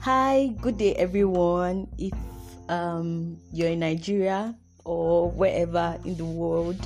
Hi, 0.00 0.46
good 0.62 0.78
day, 0.78 0.94
everyone. 0.94 1.86
If 1.98 2.14
um, 2.70 3.36
you're 3.52 3.68
in 3.68 3.80
Nigeria 3.80 4.56
or 4.86 5.30
wherever 5.30 6.00
in 6.06 6.16
the 6.16 6.24
world, 6.24 6.78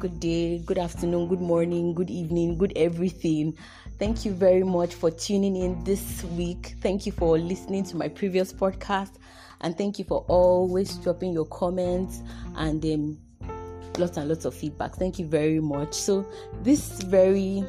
good 0.00 0.18
day, 0.18 0.58
good 0.66 0.76
afternoon, 0.76 1.28
good 1.28 1.40
morning, 1.40 1.94
good 1.94 2.10
evening, 2.10 2.58
good 2.58 2.72
everything. 2.74 3.56
Thank 4.00 4.24
you 4.24 4.32
very 4.32 4.64
much 4.64 4.92
for 4.96 5.08
tuning 5.08 5.54
in 5.54 5.84
this 5.84 6.24
week. 6.36 6.74
Thank 6.80 7.06
you 7.06 7.12
for 7.12 7.38
listening 7.38 7.84
to 7.84 7.96
my 7.96 8.08
previous 8.08 8.52
podcast, 8.52 9.12
and 9.60 9.78
thank 9.78 10.00
you 10.00 10.04
for 10.04 10.24
always 10.26 10.96
dropping 10.96 11.34
your 11.34 11.46
comments 11.46 12.22
and 12.56 12.84
um, 12.86 13.18
lots 13.98 14.16
and 14.16 14.28
lots 14.28 14.46
of 14.46 14.52
feedback. 14.52 14.96
Thank 14.96 15.20
you 15.20 15.26
very 15.26 15.60
much. 15.60 15.94
So, 15.94 16.26
this 16.64 17.02
very 17.02 17.64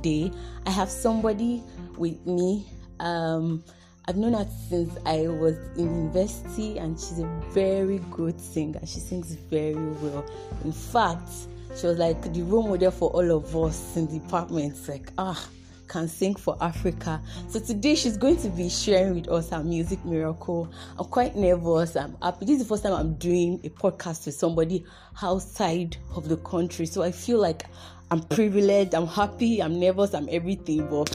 day, 0.00 0.32
I 0.66 0.70
have 0.70 0.90
somebody 0.90 1.62
with 1.96 2.26
me. 2.26 2.66
Um, 2.98 3.62
I've 4.06 4.16
known 4.16 4.32
her 4.32 4.46
since 4.68 4.96
I 5.06 5.28
was 5.28 5.56
in 5.76 5.84
university, 5.84 6.78
and 6.78 6.98
she's 6.98 7.20
a 7.20 7.26
very 7.50 7.98
good 8.10 8.40
singer. 8.40 8.80
She 8.84 9.00
sings 9.00 9.32
very 9.34 9.74
well. 9.74 10.24
In 10.64 10.72
fact, 10.72 11.30
she 11.76 11.86
was 11.86 11.98
like 11.98 12.32
the 12.32 12.42
role 12.42 12.66
model 12.66 12.90
for 12.90 13.10
all 13.10 13.30
of 13.30 13.56
us 13.56 13.96
in 13.96 14.06
the 14.06 14.18
department. 14.18 14.76
Like, 14.88 15.12
ah, 15.18 15.48
can 15.90 16.08
sing 16.08 16.34
for 16.34 16.56
Africa. 16.60 17.20
So 17.48 17.58
today 17.60 17.94
she's 17.94 18.16
going 18.16 18.36
to 18.38 18.48
be 18.48 18.68
sharing 18.68 19.14
with 19.14 19.28
us 19.28 19.50
her 19.50 19.62
music 19.62 20.04
miracle. 20.04 20.72
I'm 20.98 21.06
quite 21.06 21.36
nervous. 21.36 21.96
I'm 21.96 22.16
happy. 22.22 22.46
This 22.46 22.60
is 22.60 22.62
the 22.62 22.68
first 22.68 22.84
time 22.84 22.94
I'm 22.94 23.14
doing 23.14 23.60
a 23.64 23.68
podcast 23.70 24.26
with 24.26 24.36
somebody 24.36 24.84
outside 25.20 25.96
of 26.14 26.28
the 26.28 26.36
country. 26.38 26.86
So 26.86 27.02
I 27.02 27.10
feel 27.10 27.38
like 27.38 27.64
I'm 28.12 28.22
privileged, 28.22 28.94
I'm 28.94 29.06
happy, 29.06 29.62
I'm 29.62 29.78
nervous, 29.78 30.14
I'm 30.14 30.28
everything, 30.30 30.88
but 30.88 31.14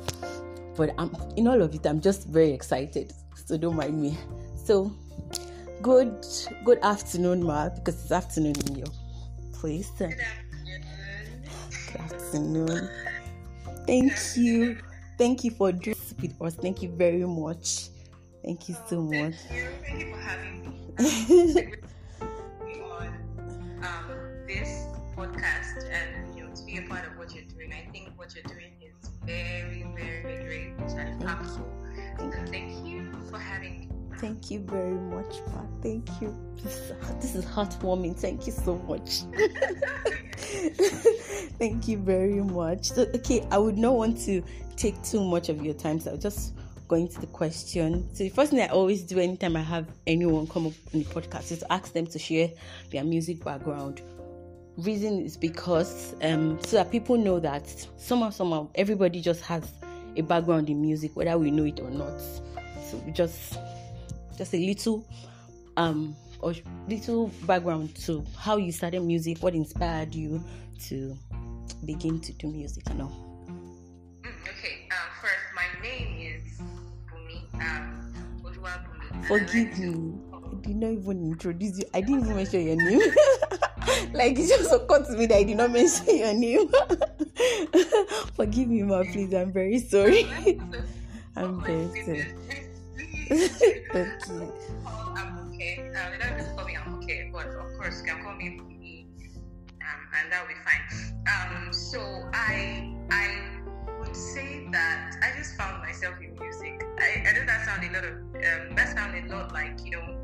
but 0.75 0.93
I'm 0.97 1.15
in 1.37 1.47
all 1.47 1.61
of 1.61 1.73
it, 1.73 1.85
I'm 1.85 2.01
just 2.01 2.27
very 2.27 2.51
excited. 2.51 3.13
So 3.45 3.57
don't 3.57 3.75
mind 3.75 4.01
me. 4.01 4.17
So 4.63 4.91
good 5.81 6.25
good 6.63 6.79
afternoon, 6.83 7.43
Ma, 7.43 7.69
because 7.69 8.01
it's 8.01 8.11
afternoon 8.11 8.55
in 8.67 8.75
your 8.75 8.87
place. 9.53 9.91
Good 9.97 10.13
afternoon. 10.19 10.87
Good 11.91 12.01
afternoon. 12.01 12.89
Thank 13.87 14.13
you. 14.35 14.77
Thank 15.17 15.43
you 15.43 15.51
for 15.51 15.71
doing 15.71 15.95
this 15.99 16.13
with 16.21 16.41
us. 16.41 16.55
Thank 16.55 16.81
you 16.81 16.89
very 16.89 17.25
much. 17.25 17.89
Thank 18.43 18.67
you 18.69 18.75
so 18.87 19.01
much. 19.01 19.35
Thank 19.47 19.53
you. 19.53 19.67
Thank 19.81 19.99
you 20.01 20.13
for 20.13 20.19
having 20.19 20.61
me. 20.61 20.71
On 22.83 23.07
um, 23.83 24.07
this 24.47 24.85
podcast 25.15 25.89
and 25.91 26.35
you 26.35 26.43
know 26.43 26.53
to 26.53 26.63
be 26.63 26.77
a 26.77 26.81
part 26.83 27.05
of 27.05 27.17
what 27.17 27.33
you're 27.33 27.45
doing. 27.45 27.71
I 27.73 27.89
think 27.91 28.11
what 28.17 28.33
you're 28.35 28.43
doing 28.43 28.73
very, 29.25 29.85
very 29.95 30.43
great 30.43 30.73
and 30.97 31.21
impactful. 31.21 31.65
So 32.17 32.51
thank 32.51 32.85
you 32.85 33.11
for 33.29 33.39
having 33.39 33.79
me. 33.79 33.89
Thank 34.17 34.49
you 34.49 34.59
very 34.59 34.93
much, 34.93 35.35
Ma. 35.47 35.61
Thank 35.81 36.07
you. 36.21 36.33
This 36.63 36.79
is, 36.79 36.93
this 37.21 37.35
is 37.35 37.45
heartwarming. 37.45 38.17
Thank 38.17 38.47
you 38.47 38.53
so 38.53 38.77
much. 38.87 39.21
Thank 41.59 41.87
you 41.87 41.97
very 41.97 42.41
much. 42.41 42.91
So, 42.91 43.03
okay, 43.15 43.45
I 43.51 43.57
would 43.57 43.77
not 43.77 43.95
want 43.95 44.19
to 44.21 44.41
take 44.77 45.01
too 45.03 45.23
much 45.23 45.49
of 45.49 45.63
your 45.63 45.73
time, 45.73 45.99
so 45.99 46.11
I'll 46.11 46.17
just 46.17 46.53
go 46.87 46.95
into 46.95 47.19
the 47.19 47.27
question. 47.27 48.07
So 48.13 48.23
the 48.23 48.29
first 48.29 48.51
thing 48.51 48.61
I 48.61 48.67
always 48.67 49.03
do 49.03 49.19
anytime 49.19 49.55
I 49.55 49.61
have 49.61 49.87
anyone 50.07 50.47
come 50.47 50.67
up 50.67 50.73
on 50.93 50.99
the 50.99 51.05
podcast 51.05 51.51
is 51.51 51.59
to 51.59 51.73
ask 51.73 51.93
them 51.93 52.07
to 52.07 52.19
share 52.19 52.49
their 52.91 53.03
music 53.03 53.43
background. 53.43 54.01
Reason 54.77 55.19
is 55.23 55.37
because 55.37 56.15
um 56.21 56.59
so 56.63 56.77
that 56.77 56.91
people 56.91 57.17
know 57.17 57.39
that 57.39 57.63
somehow 57.97 58.29
somehow 58.29 58.67
everybody 58.75 59.21
just 59.21 59.41
has 59.41 59.63
a 60.17 60.21
background 60.21 60.69
in 60.69 60.81
music, 60.81 61.11
whether 61.15 61.37
we 61.37 61.49
know 61.51 61.63
it 61.63 61.79
or 61.79 61.89
not. 61.91 62.19
So 62.89 63.01
just 63.13 63.57
just 64.37 64.53
a 64.53 64.57
little 64.57 65.07
um 65.77 66.13
or 66.41 66.53
little 66.89 67.27
background 67.47 67.95
to 67.95 68.23
how 68.37 68.57
you 68.57 68.71
started 68.73 69.01
music, 69.01 69.37
what 69.41 69.55
inspired 69.55 70.13
you 70.13 70.43
to 70.87 71.17
begin 71.85 72.19
to 72.19 72.33
do 72.33 72.47
music 72.47 72.83
and 72.89 73.01
all. 73.03 73.45
Mm, 73.47 74.27
okay. 74.43 74.89
Um, 74.91 74.97
first, 75.21 75.33
my 75.55 75.81
name 75.81 76.35
is 76.43 76.61
Bumi. 77.09 77.61
Um. 77.61 78.01
Forgive 79.27 79.31
I 79.31 79.61
like 79.61 79.75
to- 79.75 79.81
me. 79.81 80.13
I 80.33 80.67
did 80.67 80.75
not 80.75 80.91
even 80.91 81.31
introduce 81.31 81.79
you. 81.79 81.85
I 81.93 82.01
didn't 82.01 82.23
even 82.25 82.35
mention 82.35 82.61
your 82.67 82.75
name. 82.75 83.01
like 84.13 84.37
it 84.37 84.47
just 84.47 84.71
occurred 84.71 85.05
to 85.05 85.13
me 85.13 85.25
that 85.25 85.37
I 85.37 85.43
did 85.43 85.57
not 85.57 85.71
mention 85.71 86.17
your 86.17 86.33
name. 86.33 86.69
Forgive 88.35 88.67
me, 88.67 88.83
ma, 88.83 89.03
please. 89.03 89.33
I'm 89.33 89.51
very 89.51 89.79
sorry. 89.79 90.25
I'm 91.35 91.61
very 91.61 91.89
sorry. 92.03 92.25
Oh, 94.85 95.13
I'm 95.17 95.49
okay. 95.49 95.89
They 95.91 96.17
don't 96.19 96.37
just 96.37 96.55
call 96.55 96.65
me 96.65 96.75
I'm 96.77 96.95
okay, 96.95 97.29
but 97.33 97.47
of 97.47 97.77
course 97.77 98.01
you 98.01 98.13
can 98.13 98.23
call 98.23 98.35
me 98.35 98.59
Bumi, 98.59 99.05
um, 99.81 100.01
and 100.19 100.31
that'll 100.31 100.47
be 100.47 100.53
fine. 100.63 100.83
Um, 101.27 101.73
so 101.73 101.99
I 102.33 102.93
I 103.09 103.41
would 103.99 104.15
say 104.15 104.67
that 104.71 105.15
I 105.21 105.37
just 105.37 105.55
found 105.57 105.81
myself 105.81 106.15
in 106.21 106.37
music. 106.39 106.85
I, 106.99 107.27
I 107.27 107.33
know 107.33 107.45
that 107.45 107.65
sound 107.65 107.83
a 107.83 107.91
lot 107.93 108.05
of 108.05 108.13
um, 108.13 108.75
that 108.75 108.95
sound 108.95 109.15
a 109.15 109.35
lot 109.35 109.51
like 109.53 109.83
you 109.83 109.91
know 109.91 110.17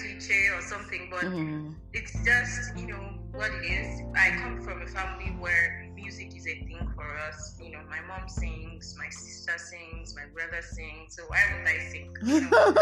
cliche 0.00 0.48
or 0.56 0.62
something, 0.62 1.08
but 1.10 1.24
Mhm. 1.24 1.74
it's 1.92 2.12
just 2.24 2.76
you 2.76 2.86
know 2.88 3.02
what 3.32 3.50
it 3.52 3.64
is. 3.64 4.00
I 4.16 4.30
come 4.42 4.60
from 4.62 4.82
a 4.82 4.86
family 4.86 5.30
where 5.38 5.86
music 5.94 6.34
is 6.36 6.46
a 6.46 6.54
thing 6.66 6.88
for 6.96 7.06
us. 7.28 7.56
You 7.62 7.72
know, 7.72 7.82
my 7.88 8.00
mom 8.08 8.28
sings, 8.28 8.96
my 8.98 9.08
sister 9.10 9.56
sings, 9.58 10.14
my 10.14 10.26
brother 10.34 10.62
sings. 10.62 11.16
So 11.16 11.22
why 11.28 11.40
would 11.52 11.66
I 11.66 11.78
sing? 11.90 12.16
You 12.30 12.40
know, 12.40 12.74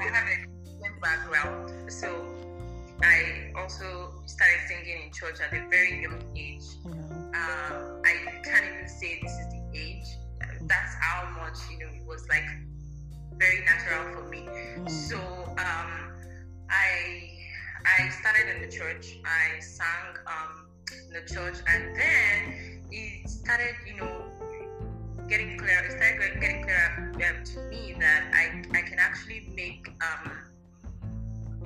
I 0.00 0.04
have 0.04 0.28
a 0.28 1.00
background, 1.00 1.92
so 1.92 2.08
I 3.02 3.52
also 3.56 4.22
started 4.26 4.60
singing 4.68 5.02
in 5.06 5.12
church 5.12 5.38
at 5.40 5.52
a 5.52 5.68
very 5.68 6.02
young 6.02 6.22
age. 6.36 6.62
Um, 6.86 8.02
I 8.04 8.40
can't 8.44 8.64
even 8.64 8.88
say 8.88 9.20
this 9.22 9.32
is 9.32 9.46
the 9.52 9.62
age. 9.74 10.06
That's 10.62 10.94
how 11.00 11.28
much 11.40 11.56
you 11.70 11.78
know 11.78 11.92
it 11.92 12.04
was 12.06 12.26
like 12.28 12.44
very 13.38 13.64
natural 13.64 14.14
for 14.14 14.28
me. 14.28 14.48
Mm. 14.48 14.90
So 14.90 15.18
um, 15.58 16.12
I 16.70 17.30
I 17.84 18.08
started 18.20 18.54
in 18.54 18.62
the 18.62 18.68
church. 18.68 19.18
I 19.24 19.60
sang 19.60 20.16
um, 20.26 20.66
in 20.92 21.12
the 21.12 21.22
church, 21.32 21.58
and 21.66 21.94
then 21.96 22.82
it 22.90 23.28
started, 23.28 23.74
you 23.86 23.96
know, 23.96 24.24
getting 25.28 25.58
clear. 25.58 25.78
It 25.84 25.92
started 25.96 26.40
getting 26.40 26.62
clear 26.62 27.12
um, 27.14 27.44
to 27.44 27.60
me 27.68 27.94
that 27.98 28.32
I 28.32 28.62
I 28.76 28.82
can 28.82 28.98
actually 28.98 29.48
make 29.54 29.88
um, 30.02 30.32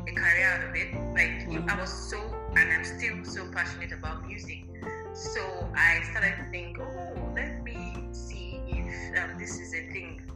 a 0.06 0.12
career 0.12 0.47
out 0.47 0.69
of 0.69 0.75
it. 0.75 0.94
Like 1.14 1.50
you- 1.50 1.64
I 1.69 1.81
was 1.81 1.91
so, 2.10 2.19
and 2.56 2.72
I'm 2.72 2.84
still 2.84 3.25
so 3.25 3.50
passionate 3.52 3.92
about 3.92 4.26
music. 4.26 4.64
So 5.12 5.41
I 5.75 6.02
started 6.10 6.37
to 6.38 6.50
think, 6.50 6.78
oh, 6.81 7.32
let 7.34 7.62
me 7.64 8.08
see 8.12 8.60
if 8.69 9.19
um, 9.22 9.38
this 9.38 9.58
is 9.58 9.75
a 9.75 9.91
thing. 9.92 10.29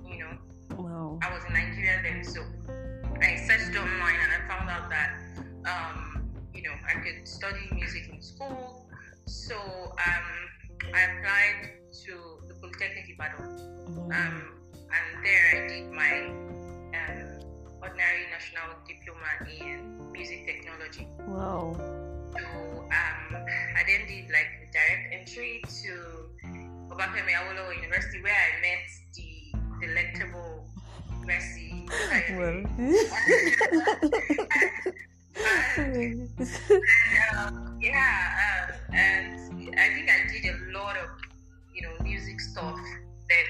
Wow. 0.94 1.19
I 1.22 1.34
was 1.34 1.43
in 1.49 1.53
Nigeria 1.55 1.99
then, 2.06 2.22
so 2.22 2.41
I 3.21 3.34
searched 3.34 3.75
online 3.77 4.15
and 4.22 4.31
I 4.31 4.41
found 4.47 4.71
out 4.71 4.87
that 4.94 5.10
um, 5.66 6.31
you 6.55 6.62
know 6.62 6.75
I 6.87 7.00
could 7.03 7.27
study 7.27 7.66
music 7.72 8.10
in 8.12 8.22
school. 8.22 8.87
So 9.27 9.56
um, 9.59 10.27
I 10.94 11.00
applied 11.10 11.83
to 12.06 12.12
the 12.47 12.54
Polytechnic 12.62 13.10
Ibadan, 13.10 13.59
Mhm. 13.91 14.15
um, 14.15 14.37
and 14.71 15.06
there 15.27 15.44
I 15.50 15.59
did 15.66 15.91
my 15.91 16.15
um, 16.94 17.43
ordinary 17.83 18.31
national 18.31 18.78
diploma 18.87 19.31
in 19.50 19.99
music 20.12 20.47
technology. 20.47 21.09
Wow. 21.27 21.75
So 22.38 22.38
um, 22.38 23.21
I 23.75 23.83
then 23.83 24.06
did 24.06 24.31
like 24.31 24.71
direct 24.71 25.04
entry 25.10 25.59
to 25.83 25.91
Obafemi 26.95 27.34
Awolowo 27.34 27.74
University, 27.74 28.22
where 28.22 28.30
I 28.39 28.60
met 28.63 28.86
the 29.19 29.30
delectable 29.86 30.71
Mercy. 31.26 31.86
Well. 32.36 32.65
um, 37.36 37.78
yeah, 37.80 38.68
um, 38.68 38.94
and 38.94 39.41
I 39.78 39.88
think 39.94 40.10
I 40.10 40.28
did 40.30 40.44
a 40.47 40.78
lot 40.78 40.97
of 40.97 41.09
you 41.74 41.82
know 41.82 41.92
music 42.03 42.41
stuff 42.41 42.78
that 43.28 43.48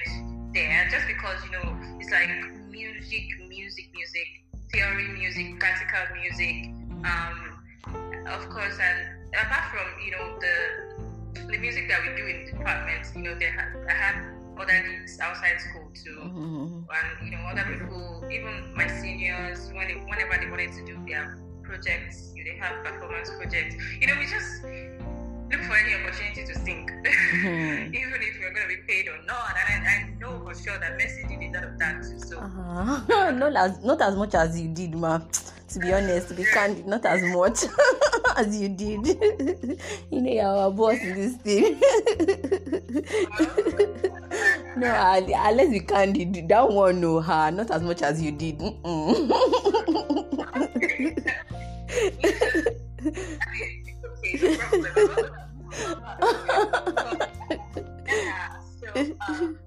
there 0.53 0.87
just 0.89 1.07
because 1.07 1.43
you 1.45 1.51
know 1.51 1.77
it's 1.99 2.11
like 2.11 2.29
music, 2.69 3.27
music, 3.47 3.89
music, 3.93 4.27
theory 4.71 5.07
music, 5.09 5.59
practical 5.59 6.15
music. 6.21 6.71
Um, 7.05 7.51
of 8.27 8.49
course, 8.49 8.77
and 8.79 9.33
apart 9.33 9.71
from 9.71 9.87
you 10.03 10.11
know 10.11 10.39
the 10.39 11.47
the 11.51 11.57
music 11.57 11.87
that 11.89 12.01
we 12.01 12.15
do 12.15 12.25
in 12.25 12.45
the 12.45 12.51
department, 12.51 13.05
you 13.15 13.21
know, 13.23 13.35
they 13.35 13.45
have 13.45 13.75
I 13.87 13.93
have 13.93 14.34
other 14.59 14.79
gigs 14.87 15.19
outside 15.19 15.59
school 15.61 15.87
too 15.93 16.19
Mhm. 16.19 16.85
and 16.89 17.07
you 17.25 17.31
know 17.37 17.43
other 17.51 17.65
people, 17.71 18.23
even 18.31 18.73
my 18.75 18.87
seniors, 19.01 19.71
when 19.73 19.87
they, 19.87 19.95
whenever 19.95 20.37
they 20.39 20.49
wanted 20.49 20.71
to 20.73 20.85
do 20.85 20.95
their 21.07 21.37
projects, 21.63 22.31
you 22.35 22.43
know, 22.43 22.51
they 22.51 22.57
have 22.59 22.83
performance 22.83 23.29
projects. 23.39 23.75
You 23.99 24.07
know, 24.07 24.15
we 24.19 24.25
just 24.27 24.63
look 25.51 25.61
for 25.69 25.75
any 25.77 25.93
opportunity 25.95 26.45
to 26.45 26.53
sing, 26.59 26.87
Mhm. 27.41 27.93
even 27.93 28.19
if 28.21 28.37
you're 28.39 28.53
going 28.53 28.67
to 28.69 28.73
be 28.75 28.81
paid 28.87 29.07
or 29.07 29.17
not. 29.25 29.55
And 29.69 29.87
I, 29.87 29.91
I 29.91 30.09
know 30.19 30.39
for 30.45 30.53
sure 30.55 30.77
that 30.79 30.93
Mercy 30.97 31.23
did 31.27 31.41
a 31.41 31.51
lot 31.53 31.63
of 31.69 31.79
that 31.79 32.03
too. 32.03 32.19
So 32.19 32.39
uh-huh. 32.39 33.31
not 33.41 33.55
as 33.55 33.83
not 33.83 34.01
as 34.01 34.15
much 34.15 34.33
as 34.35 34.59
you 34.59 34.69
did, 34.69 34.95
ma. 34.95 35.19
To 35.69 35.79
be 35.79 35.91
honest, 35.93 36.29
to 36.29 36.33
be 36.35 36.45
candid, 36.45 36.85
not 36.87 37.03
as 37.05 37.21
much 37.23 37.65
as 38.37 38.55
you 38.61 38.69
did. 38.69 39.05
you 40.11 40.21
know, 40.21 40.31
you're 40.31 40.45
our 40.45 40.71
boss 40.71 41.01
in 41.01 41.15
this 41.15 41.35
thing. 41.41 41.81
No, 44.77 44.87
I, 44.87 45.51
let's 45.53 45.69
be 45.71 45.79
candid. 45.79 46.47
That 46.47 46.69
one, 46.69 47.01
no, 47.01 47.21
her, 47.21 47.51
not 47.51 47.71
as 47.71 47.81
much 47.81 48.01
as 48.01 48.21
you 48.21 48.31
did. 48.31 48.61
yeah, 48.61 48.71
so 58.79 58.87
um, 59.27 59.59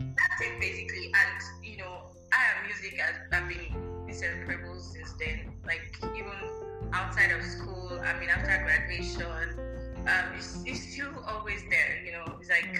that's 0.00 0.40
it 0.40 0.60
basically. 0.60 1.12
And 1.14 1.42
you 1.64 1.78
know, 1.78 2.10
I 2.32 2.40
am 2.56 2.66
music 2.66 2.98
has 3.00 3.14
I've 3.32 3.48
been 3.48 3.74
inseparable 4.08 4.78
since 4.80 5.12
then. 5.18 5.52
Like 5.66 5.98
even 6.16 6.32
outside 6.92 7.30
of 7.30 7.44
school, 7.44 8.00
I 8.02 8.18
mean 8.18 8.28
after 8.30 8.46
graduation, 8.64 9.22
um, 10.06 10.34
it's 10.34 10.92
still 10.92 11.12
always 11.26 11.62
there. 11.70 12.02
You 12.04 12.12
know, 12.12 12.38
it's 12.40 12.48
like 12.50 12.74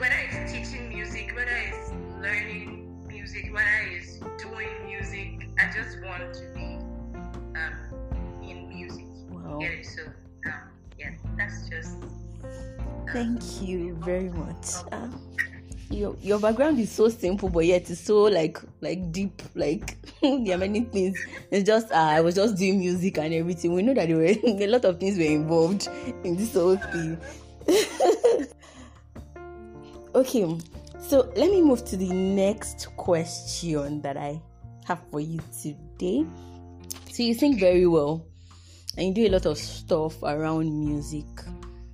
whether 0.00 0.14
it's 0.30 0.50
teaching 0.50 0.88
music, 0.88 1.30
whether 1.36 1.50
it's 1.50 1.90
learning 2.22 3.06
music, 3.06 3.52
whether 3.52 3.68
it's 3.92 4.16
doing 4.42 4.70
music, 4.86 5.46
I 5.58 5.70
just 5.76 6.02
want 6.02 6.32
to 6.32 6.40
be 6.54 6.78
um, 7.60 8.40
in 8.42 8.66
music. 8.70 9.04
Wow. 9.28 9.58
It? 9.60 9.84
So 9.84 10.04
um, 10.46 10.70
yeah, 10.98 11.10
that's 11.36 11.68
just. 11.68 11.96
Thank 13.12 13.60
you 13.60 13.94
very 13.96 14.30
much. 14.30 14.88
Uh, 14.90 15.08
your 15.90 16.16
your 16.22 16.38
background 16.38 16.78
is 16.78 16.90
so 16.90 17.10
simple, 17.10 17.50
but 17.50 17.66
yet 17.66 17.90
it's 17.90 18.00
so 18.00 18.22
like 18.22 18.58
like 18.80 19.12
deep. 19.12 19.42
Like 19.54 19.98
there 20.22 20.54
are 20.54 20.58
many 20.58 20.84
things. 20.84 21.18
It's 21.50 21.66
just 21.66 21.92
uh, 21.92 21.96
I 22.16 22.22
was 22.22 22.36
just 22.36 22.56
doing 22.56 22.78
music 22.78 23.18
and 23.18 23.34
everything. 23.34 23.74
We 23.74 23.82
know 23.82 23.92
that 23.92 24.08
there 24.08 24.16
were 24.16 24.24
a 24.44 24.66
lot 24.66 24.86
of 24.86 24.98
things 24.98 25.18
were 25.18 25.24
involved 25.24 25.90
in 26.24 26.36
this 26.36 26.54
whole 26.54 26.76
thing. 26.76 27.18
okay, 30.14 30.58
so 31.00 31.32
let 31.36 31.50
me 31.50 31.62
move 31.62 31.84
to 31.86 31.96
the 31.96 32.12
next 32.12 32.88
question 32.96 34.00
that 34.02 34.16
I 34.16 34.40
have 34.86 35.00
for 35.10 35.20
you 35.20 35.40
today. 35.62 36.26
So 37.10 37.22
you 37.22 37.34
sing 37.34 37.58
very 37.58 37.86
well, 37.86 38.26
and 38.96 39.08
you 39.08 39.14
do 39.14 39.26
a 39.28 39.32
lot 39.32 39.46
of 39.46 39.58
stuff 39.58 40.22
around 40.22 40.72
music 40.84 41.26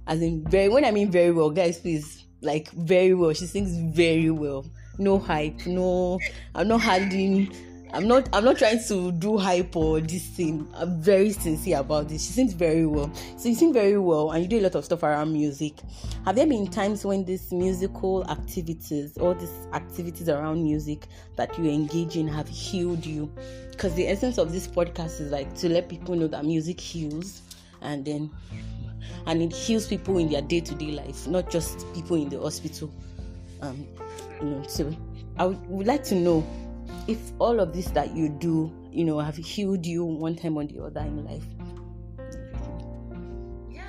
as 0.06 0.22
in 0.22 0.44
very 0.44 0.68
when 0.68 0.84
I 0.84 0.90
mean 0.90 1.10
very 1.10 1.32
well, 1.32 1.50
guys, 1.50 1.78
please 1.78 2.24
like 2.40 2.70
very 2.70 3.14
well. 3.14 3.32
She 3.32 3.46
sings 3.46 3.76
very 3.94 4.30
well. 4.30 4.64
No 4.98 5.18
hype, 5.18 5.66
no 5.66 6.20
I'm 6.54 6.68
not 6.68 6.80
hiding 6.80 7.52
I'm 7.96 8.06
not 8.06 8.28
I'm 8.34 8.44
not 8.44 8.58
trying 8.58 8.84
to 8.88 9.10
do 9.10 9.38
hype 9.38 9.74
or 9.74 10.02
this 10.02 10.26
thing. 10.26 10.68
I'm 10.74 11.00
very 11.00 11.32
sincere 11.32 11.78
about 11.78 12.10
this. 12.10 12.26
She 12.26 12.32
sings 12.34 12.52
very 12.52 12.84
well. 12.84 13.10
So 13.38 13.48
you 13.48 13.54
sing 13.54 13.72
very 13.72 13.96
well 13.96 14.32
and 14.32 14.42
you 14.42 14.48
do 14.50 14.58
a 14.58 14.64
lot 14.64 14.74
of 14.74 14.84
stuff 14.84 15.02
around 15.02 15.32
music. 15.32 15.80
Have 16.26 16.36
there 16.36 16.46
been 16.46 16.66
times 16.66 17.06
when 17.06 17.24
these 17.24 17.50
musical 17.52 18.28
activities 18.30 19.16
or 19.16 19.32
these 19.32 19.66
activities 19.72 20.28
around 20.28 20.62
music 20.62 21.06
that 21.36 21.58
you 21.58 21.70
engage 21.70 22.16
in 22.16 22.28
have 22.28 22.46
healed 22.46 23.06
you? 23.06 23.32
Because 23.70 23.94
the 23.94 24.08
essence 24.08 24.36
of 24.36 24.52
this 24.52 24.66
podcast 24.66 25.18
is 25.18 25.32
like 25.32 25.54
to 25.54 25.70
let 25.70 25.88
people 25.88 26.16
know 26.16 26.26
that 26.26 26.44
music 26.44 26.78
heals 26.78 27.40
and 27.80 28.04
then 28.04 28.30
and 29.26 29.40
it 29.40 29.54
heals 29.54 29.86
people 29.86 30.18
in 30.18 30.30
their 30.30 30.42
day-to-day 30.42 30.90
life 30.92 31.26
not 31.26 31.50
just 31.50 31.90
people 31.94 32.16
in 32.16 32.28
the 32.28 32.38
hospital 32.40 32.90
um 33.62 33.86
you 34.40 34.46
know 34.46 34.62
so 34.66 34.94
i 35.38 35.44
would, 35.44 35.66
would 35.68 35.86
like 35.86 36.02
to 36.02 36.14
know 36.14 36.44
if 37.08 37.18
all 37.38 37.60
of 37.60 37.72
this 37.72 37.86
that 37.86 38.16
you 38.16 38.28
do 38.28 38.72
you 38.90 39.04
know 39.04 39.18
have 39.18 39.36
healed 39.36 39.86
you 39.86 40.04
one 40.04 40.34
time 40.34 40.56
or 40.56 40.64
the 40.64 40.82
other 40.82 41.00
in 41.00 41.24
life 41.24 41.44
Yeah, 43.70 43.84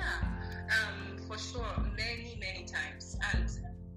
um, 0.70 1.18
for 1.26 1.38
sure, 1.38 1.64
many, 1.96 2.38
many 2.40 2.64
times. 2.64 3.16
And 3.34 3.48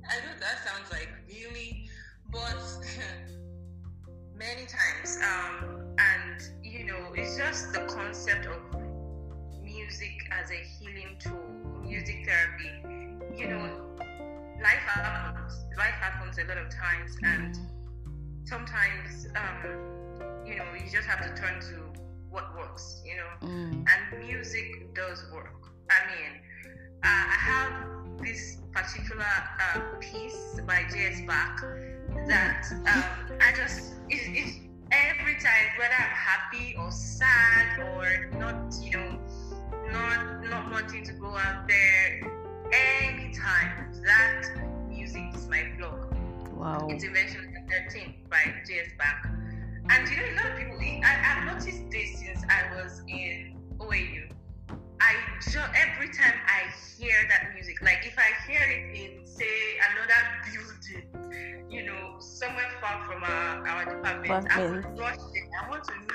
I 0.10 0.16
know 0.26 0.34
that 0.40 0.66
sounds 0.66 0.92
like 0.92 1.10
really, 1.28 1.90
but 2.32 2.58
many 4.36 4.66
times. 4.66 5.20
Um, 5.22 5.96
and 6.00 6.42
you 6.64 6.86
know, 6.86 7.14
it's 7.14 7.38
just 7.38 7.74
the 7.74 7.82
concept 7.82 8.48
of 8.48 8.82
music 9.62 10.28
as 10.32 10.50
a 10.50 10.62
healing 10.80 11.18
tool, 11.20 11.82
music 11.84 12.26
therapy. 12.26 12.72
You 13.38 13.50
know, 13.50 13.98
life 14.64 14.84
happens. 14.88 15.66
Life 15.78 15.98
happens 16.00 16.38
a 16.38 16.46
lot 16.46 16.58
of 16.58 16.70
times, 16.70 17.18
and 17.24 17.60
sometimes, 18.52 19.28
um, 19.36 20.44
you 20.46 20.58
know, 20.58 20.66
you 20.76 20.92
just 20.92 21.08
have 21.08 21.22
to 21.24 21.42
turn 21.42 21.62
to 21.62 21.78
what 22.30 22.46
works. 22.58 23.02
You 23.06 23.16
know 23.18 23.48
mm. 23.48 23.86
and 23.92 24.26
music 24.28 24.94
does 24.94 25.24
work. 25.34 25.56
I 25.90 26.00
mean, 26.12 26.32
uh, 27.04 27.08
I 27.08 27.38
have 27.52 27.74
this 28.22 28.58
particular 28.72 29.26
uh, 29.26 29.80
piece 30.00 30.60
by 30.68 30.84
J.S. 30.92 31.22
Bach 31.26 31.62
that 32.28 32.66
um, 32.72 33.38
I 33.40 33.54
just 33.56 33.94
it, 34.10 34.22
it, 34.38 34.70
every 34.92 35.36
time 35.36 35.68
whether 35.78 35.94
I'm 35.94 36.16
happy 36.32 36.76
or 36.78 36.92
sad 36.92 37.80
or 37.96 38.30
not, 38.38 38.74
you 38.82 38.92
know, 38.92 39.20
not 39.92 40.44
not 40.50 40.72
wanting 40.72 41.04
to 41.06 41.14
go 41.14 41.36
out 41.38 41.68
there, 41.68 42.22
anytime 42.74 43.94
that 44.04 44.44
music 44.90 45.24
is 45.36 45.48
my 45.48 45.64
plug. 45.78 46.11
Wow 46.62 46.88
Invention 46.90 47.58
13 47.90 48.28
by 48.30 48.54
J.S. 48.68 48.92
Bach. 48.96 49.26
And 49.90 50.08
you 50.08 50.16
know, 50.16 50.24
a 50.24 50.36
lot 50.36 50.52
of 50.52 50.58
people, 50.60 50.78
I, 51.04 51.18
I've 51.26 51.46
noticed 51.48 51.90
this 51.90 52.20
since 52.20 52.44
I 52.48 52.76
was 52.76 53.02
in 53.08 53.58
OAU. 53.80 54.32
I 55.02 55.16
just, 55.42 55.58
every 55.58 56.10
time 56.10 56.36
I 56.46 56.70
hear 57.00 57.16
that 57.30 57.56
music, 57.56 57.82
like 57.82 58.06
if 58.06 58.16
I 58.16 58.30
hear 58.48 58.62
it 58.62 58.96
in, 58.96 59.26
say, 59.26 59.46
another 59.90 60.22
building, 60.54 61.66
you 61.72 61.84
know, 61.84 62.18
somewhere 62.20 62.70
far 62.80 63.08
from 63.08 63.24
our, 63.24 63.68
our 63.68 63.96
department, 63.96 64.48
I 64.52 64.64
would 64.64 64.86
rush 65.00 65.18
there. 65.34 65.50
I 65.66 65.68
want 65.68 65.84
to 65.86 65.94
meet 65.94 66.12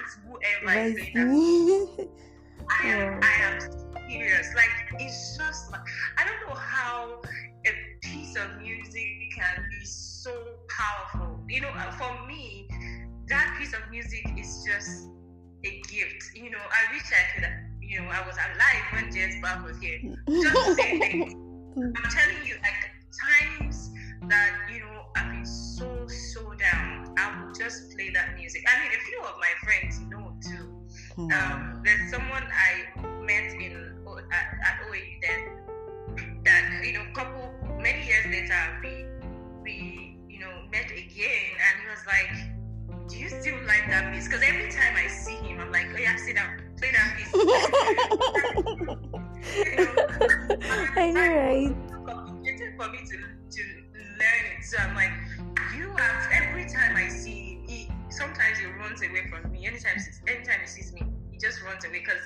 whoever 0.62 0.78
is 0.86 0.94
doing 1.12 1.88
that 1.96 2.08
I 2.84 2.86
am. 2.86 3.20
I 3.20 3.32
am 3.42 3.60
serious. 4.08 4.54
Like 4.54 5.00
it's 5.00 5.36
just, 5.36 5.72
I 5.72 6.24
don't 6.24 6.48
know 6.48 6.54
how 6.54 7.20
a 7.66 7.70
piece 8.00 8.36
of 8.36 8.62
music 8.62 9.32
can 9.36 9.64
be 9.70 9.84
so 9.84 10.05
powerful. 10.68 11.40
You 11.48 11.62
know, 11.62 11.68
uh, 11.68 11.90
for 11.92 12.26
me, 12.26 12.68
that 13.28 13.56
piece 13.58 13.72
of 13.74 13.80
music 13.90 14.24
is 14.38 14.64
just 14.66 15.08
a 15.64 15.80
gift. 15.88 16.30
You 16.34 16.50
know, 16.50 16.58
I 16.58 16.92
wish 16.92 17.04
I 17.12 17.24
could. 17.34 17.48
You 17.80 18.00
know, 18.02 18.08
I 18.08 18.26
was 18.26 18.34
alive 18.34 18.84
when 18.92 19.12
James 19.12 19.36
Bach 19.40 19.64
was 19.64 19.78
here. 19.78 20.00
Just 20.28 20.54
to 20.54 20.74
say 20.74 20.98
things. 20.98 21.34
I'm 21.76 22.10
telling 22.10 22.44
you, 22.44 22.56
like 22.62 22.90
times 23.14 23.90
that 24.28 24.68
you 24.72 24.80
know 24.80 25.02
I've 25.14 25.30
been 25.30 25.46
so 25.46 26.06
so 26.08 26.52
down, 26.54 27.14
I 27.16 27.44
would 27.44 27.54
just 27.54 27.94
play 27.94 28.10
that 28.10 28.34
music. 28.36 28.64
I 28.66 28.82
mean, 28.82 28.90
a 28.90 29.04
few 29.04 29.20
of 29.20 29.34
my 29.38 29.52
friends 29.62 30.00
know 30.10 30.34
too 30.42 30.76
um, 31.18 31.80
there's 31.84 32.10
someone 32.10 32.44
I 32.44 33.00
met 33.22 33.52
in 33.60 33.96
at, 34.32 34.46
at 34.64 34.80
OAU 34.88 35.20
then 35.22 36.42
that 36.44 36.82
you 36.84 36.92
know 36.92 37.04
couple 37.14 37.52
many 37.80 38.06
years 38.06 38.26
later 38.26 38.80
we 38.82 39.06
we 39.62 40.05
met 40.70 40.90
again 40.90 41.50
and 41.56 41.80
he 41.82 41.86
was 41.88 42.04
like 42.06 42.32
do 43.08 43.18
you 43.18 43.28
still 43.28 43.56
like 43.66 43.86
that 43.88 44.12
piece 44.14 44.26
because 44.28 44.42
every 44.42 44.70
time 44.70 44.94
I 44.96 45.06
see 45.08 45.36
him 45.36 45.60
I'm 45.60 45.72
like 45.72 45.86
oh 45.94 45.98
yeah 45.98 46.16
sit 46.16 46.36
down 46.36 46.60
play 46.78 46.92
that 46.92 47.16
piece 47.16 47.32
I 50.96 51.10
know, 51.10 51.36
right? 51.36 51.76
complicated 52.06 52.74
for 52.76 52.88
me 52.90 52.98
to, 52.98 53.16
to 53.50 53.62
learn 54.18 54.44
it. 54.58 54.64
So 54.64 54.78
I'm 54.78 54.94
like, 54.94 55.12
you 55.76 55.90
have 55.96 56.30
every 56.32 56.64
time 56.68 56.96
I 56.96 57.08
see 57.08 57.60
he 57.66 57.90
sometimes 58.10 58.58
he 58.58 58.66
runs 58.66 59.02
away 59.02 59.28
from 59.28 59.50
me. 59.52 59.66
Anytime 59.66 59.96
he- 59.96 60.32
anytime 60.32 60.60
he 60.60 60.66
sees 60.66 60.92
me, 60.92 61.02
he 61.32 61.38
just 61.38 61.62
runs 61.62 61.84
away 61.84 62.00
because 62.00 62.22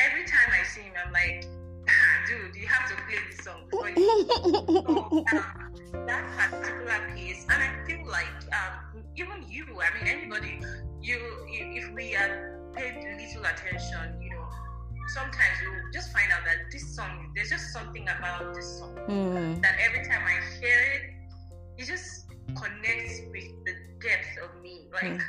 every 0.00 0.24
time 0.24 0.50
I 0.52 0.64
see 0.64 0.82
him, 0.82 0.92
I'm 1.04 1.12
like, 1.12 1.46
ah, 1.88 2.26
dude, 2.28 2.56
you 2.56 2.66
have 2.66 2.88
to 2.90 2.96
play 3.04 3.18
this 3.30 3.44
song 3.44 3.62
before 3.70 3.90
you 3.90 4.26
so, 4.28 5.24
um, 5.32 6.06
that 6.06 6.24
had 12.18 12.30
paid 12.74 12.94
little 13.16 13.44
attention, 13.44 14.20
you 14.22 14.30
know, 14.30 14.44
sometimes 15.14 15.54
you 15.62 15.70
just 15.92 16.12
find 16.12 16.30
out 16.32 16.44
that 16.44 16.70
this 16.70 16.94
song, 16.96 17.32
there's 17.34 17.50
just 17.50 17.72
something 17.72 18.02
about 18.08 18.54
this 18.54 18.78
song 18.78 18.94
Mm. 19.08 19.62
that 19.62 19.76
every 19.86 20.02
time 20.10 20.22
I 20.26 20.36
hear 20.60 20.80
it, 20.96 21.02
it 21.78 21.86
just 21.86 22.26
connects 22.56 23.20
with 23.32 23.48
the 23.66 23.74
depth 24.02 24.32
of 24.44 24.50
me. 24.62 24.88
Like 24.92 25.20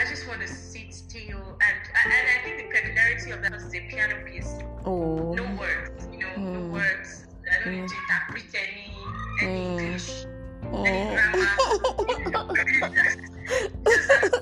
I 0.00 0.04
just 0.08 0.26
want 0.28 0.40
to 0.40 0.48
sit 0.48 0.92
still, 0.92 1.38
and 1.66 1.76
and 2.04 2.12
I 2.12 2.38
think 2.44 2.56
the 2.58 2.66
peculiarity 2.74 3.30
of 3.30 3.42
that 3.42 3.54
is 3.54 3.68
the 3.70 3.80
piano 3.88 4.16
piece. 4.26 4.52
Oh. 4.84 5.32
No 5.34 5.44
words, 5.58 6.08
you 6.12 6.18
know, 6.18 6.32
Mm. 6.36 6.52
no 6.52 6.60
words. 6.72 7.26
I 7.50 7.64
don't 7.64 7.74
need 7.74 7.84
Mm. 7.84 7.88
to 7.88 7.96
interpret 8.02 8.54
any 8.54 8.86
any 9.42 9.62
Mm. 9.66 9.80
English, 9.80 10.08
any 10.86 11.16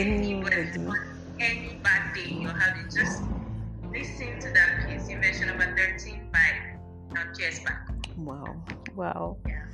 anybody, 0.00 0.80
any 1.38 1.74
bad 1.82 2.16
you're 2.16 2.50
having, 2.52 2.84
just 2.84 3.22
listen 3.90 4.40
to 4.40 4.50
that 4.52 4.88
piece 4.88 5.08
you 5.08 5.18
version 5.18 5.48
number 5.48 5.76
13 5.76 6.28
by 6.32 7.14
Nonchess 7.14 7.64
Bach. 7.64 7.92
Wow, 8.16 8.62
wow. 8.94 9.36
Yeah. 9.46 9.64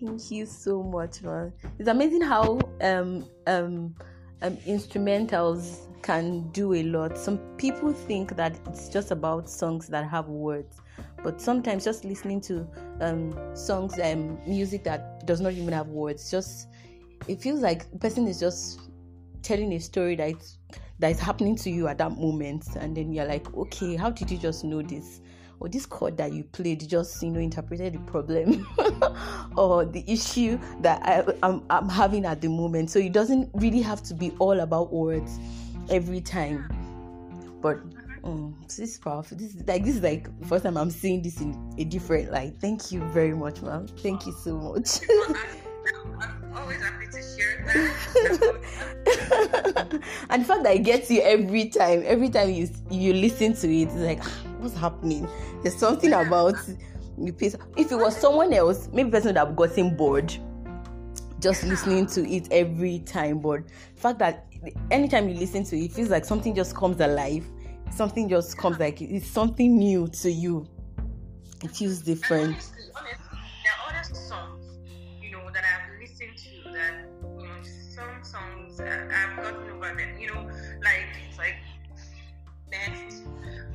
Thank 0.00 0.30
you 0.30 0.46
so 0.46 0.82
much, 0.82 1.22
man. 1.22 1.52
It's 1.78 1.88
amazing 1.88 2.22
how 2.22 2.58
um, 2.80 3.26
um, 3.46 3.94
um, 4.42 4.56
instrumentals 4.66 5.88
can 6.02 6.48
do 6.50 6.74
a 6.74 6.82
lot. 6.82 7.16
Some 7.16 7.38
people 7.56 7.92
think 7.92 8.36
that 8.36 8.58
it's 8.66 8.88
just 8.88 9.10
about 9.10 9.48
songs 9.48 9.86
that 9.88 10.08
have 10.08 10.28
words, 10.28 10.80
but 11.22 11.40
sometimes 11.40 11.84
just 11.84 12.04
listening 12.04 12.40
to 12.42 12.66
um, 13.00 13.34
songs 13.56 13.98
and 13.98 14.30
um, 14.30 14.38
music 14.46 14.84
that 14.84 15.26
does 15.26 15.40
not 15.40 15.52
even 15.52 15.72
have 15.72 15.88
words, 15.88 16.30
just 16.30 16.68
it 17.28 17.40
feels 17.40 17.60
like 17.60 17.90
the 17.90 17.98
person 17.98 18.26
is 18.26 18.38
just 18.38 18.80
telling 19.44 19.72
a 19.72 19.80
story 19.80 20.16
that 20.16 20.34
that 20.98 21.10
is 21.10 21.18
happening 21.18 21.56
to 21.56 21.70
you 21.70 21.88
at 21.88 21.98
that 21.98 22.18
moment, 22.18 22.64
and 22.76 22.96
then 22.96 23.12
you're 23.12 23.26
like, 23.26 23.52
okay, 23.54 23.96
how 23.96 24.10
did 24.10 24.30
you 24.30 24.38
just 24.38 24.64
know 24.64 24.82
this? 24.82 25.20
or 25.60 25.68
this 25.68 25.86
chord 25.86 26.16
that 26.16 26.32
you 26.32 26.44
played 26.44 26.86
just 26.88 27.22
you 27.22 27.30
know 27.30 27.40
interpreted 27.40 27.94
the 27.94 27.98
problem 28.00 28.66
or 29.56 29.84
the 29.84 30.04
issue 30.06 30.58
that 30.80 31.00
I, 31.02 31.24
I'm, 31.42 31.62
I'm 31.70 31.88
having 31.88 32.24
at 32.24 32.40
the 32.40 32.48
moment. 32.48 32.90
So 32.90 32.98
it 32.98 33.12
doesn't 33.12 33.50
really 33.54 33.80
have 33.80 34.02
to 34.04 34.14
be 34.14 34.32
all 34.38 34.60
about 34.60 34.92
words 34.92 35.38
every 35.90 36.20
time. 36.20 36.68
But 37.62 37.78
um, 38.24 38.56
this 38.66 38.78
is 38.78 38.98
powerful. 38.98 39.36
This 39.36 39.54
is 39.54 39.66
like 39.66 39.84
this 39.84 39.96
is 39.96 40.02
like 40.02 40.28
first 40.46 40.64
time 40.64 40.76
i'm 40.76 40.90
seeing 40.90 41.22
this 41.22 41.40
in 41.40 41.74
a 41.78 41.84
different 41.84 42.30
light. 42.30 42.54
Thank 42.60 42.92
you 42.92 43.00
very 43.08 43.34
much 43.34 43.62
ma'am. 43.62 43.86
Thank 43.86 44.26
you 44.26 44.32
so 44.32 44.56
much 44.56 45.00
always 46.56 46.80
happy 46.80 47.06
to 47.06 47.22
share 47.22 47.64
that. 47.66 48.00
and 50.30 50.42
the 50.42 50.46
fact 50.46 50.62
that 50.62 50.76
it 50.76 50.82
gets 50.84 51.10
you 51.10 51.20
every 51.22 51.68
time, 51.68 52.02
every 52.06 52.28
time 52.28 52.50
you 52.50 52.68
you 52.90 53.12
listen 53.12 53.54
to 53.54 53.68
it, 53.68 53.84
it's 53.84 53.94
like, 53.94 54.20
ah, 54.22 54.42
what's 54.58 54.76
happening? 54.76 55.28
There's 55.62 55.76
something 55.76 56.12
about 56.12 56.56
piece. 57.36 57.56
If 57.76 57.92
it 57.92 57.96
was 57.96 58.16
someone 58.16 58.52
else, 58.52 58.88
maybe 58.92 59.10
person 59.10 59.28
would 59.28 59.38
have 59.38 59.56
gotten 59.56 59.96
bored 59.96 60.34
just 61.44 61.62
listening 61.64 62.06
to 62.06 62.26
it 62.28 62.48
every 62.50 63.00
time. 63.00 63.38
But 63.38 63.66
the 63.66 64.00
fact 64.00 64.18
that 64.20 64.46
anytime 64.90 65.28
you 65.28 65.34
listen 65.34 65.62
to 65.64 65.78
it, 65.78 65.84
it 65.84 65.92
feels 65.92 66.08
like 66.08 66.24
something 66.24 66.54
just 66.54 66.74
comes 66.74 67.00
alive. 67.00 67.46
Something 67.90 68.28
just 68.28 68.56
comes 68.56 68.78
like 68.78 69.00
it's 69.02 69.28
something 69.28 69.76
new 69.76 70.08
to 70.08 70.30
you. 70.32 70.66
It 71.62 71.70
feels 71.70 72.00
different. 72.00 72.56
I've 78.80 79.36
gotten 79.36 79.70
over 79.70 79.94
them. 79.94 80.18
You 80.18 80.34
know, 80.34 80.50
like 80.82 81.06
it's 81.28 81.38
like 81.38 81.56
next. 82.70 83.22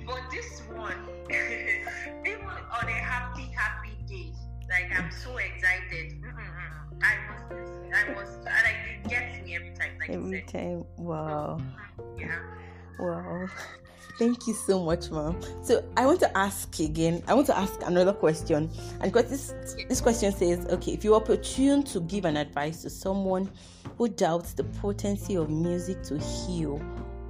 But 0.05 0.21
this 0.31 0.61
one, 0.73 1.07
even 1.29 2.41
on 2.45 2.87
a 2.87 2.91
happy, 2.91 3.51
happy 3.55 3.97
day, 4.07 4.33
like 4.69 4.91
I'm 4.97 5.11
so 5.11 5.37
excited. 5.37 6.21
Mm-mm. 6.21 7.03
I 7.03 7.15
must 7.29 7.51
listen. 7.51 7.91
I 7.93 8.13
must. 8.13 8.43
Like 8.43 8.75
it 8.87 9.09
gets 9.09 9.45
me 9.45 9.55
every 9.55 9.71
time. 9.71 9.97
Like 9.99 10.09
every 10.09 10.41
time. 10.41 10.83
Wow. 10.97 11.59
Mm-hmm. 11.59 12.19
Yeah. 12.19 12.39
Wow. 12.99 13.47
Thank 14.19 14.47
you 14.47 14.53
so 14.53 14.83
much, 14.83 15.09
mom. 15.11 15.39
So 15.63 15.81
I 15.95 16.05
want 16.05 16.19
to 16.19 16.37
ask 16.37 16.77
again. 16.81 17.23
I 17.25 17.33
want 17.33 17.47
to 17.47 17.57
ask 17.57 17.81
another 17.85 18.11
question, 18.11 18.69
and 18.99 19.13
because 19.13 19.29
this 19.29 19.53
this 19.87 20.01
question 20.01 20.33
says, 20.33 20.65
okay, 20.67 20.91
if 20.91 21.05
you 21.05 21.11
were 21.11 21.15
opportune 21.15 21.83
to 21.83 22.01
give 22.01 22.25
an 22.25 22.35
advice 22.35 22.81
to 22.81 22.89
someone 22.89 23.49
who 23.97 24.09
doubts 24.09 24.51
the 24.51 24.65
potency 24.65 25.35
of 25.35 25.49
music 25.49 26.03
to 26.03 26.19
heal, 26.19 26.79